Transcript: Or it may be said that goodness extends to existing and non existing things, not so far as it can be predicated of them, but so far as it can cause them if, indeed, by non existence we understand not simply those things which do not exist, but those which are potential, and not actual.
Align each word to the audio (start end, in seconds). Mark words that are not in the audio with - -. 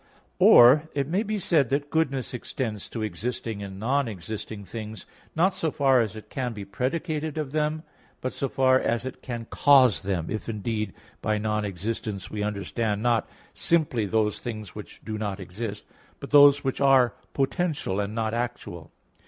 Or 0.39 0.89
it 0.95 1.07
may 1.07 1.21
be 1.21 1.37
said 1.37 1.69
that 1.69 1.91
goodness 1.91 2.33
extends 2.33 2.89
to 2.89 3.03
existing 3.03 3.61
and 3.61 3.79
non 3.79 4.07
existing 4.07 4.65
things, 4.65 5.05
not 5.35 5.53
so 5.53 5.69
far 5.69 6.01
as 6.01 6.15
it 6.15 6.27
can 6.27 6.53
be 6.53 6.65
predicated 6.65 7.37
of 7.37 7.51
them, 7.51 7.83
but 8.19 8.33
so 8.33 8.49
far 8.49 8.79
as 8.79 9.05
it 9.05 9.21
can 9.21 9.45
cause 9.51 10.01
them 10.01 10.31
if, 10.31 10.49
indeed, 10.49 10.95
by 11.21 11.37
non 11.37 11.65
existence 11.65 12.31
we 12.31 12.41
understand 12.41 13.03
not 13.03 13.29
simply 13.53 14.07
those 14.07 14.39
things 14.39 14.73
which 14.73 15.01
do 15.05 15.19
not 15.19 15.39
exist, 15.39 15.83
but 16.19 16.31
those 16.31 16.63
which 16.63 16.81
are 16.81 17.13
potential, 17.35 17.99
and 17.99 18.15
not 18.15 18.33
actual. 18.33 18.91